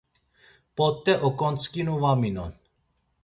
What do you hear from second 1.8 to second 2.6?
va minon.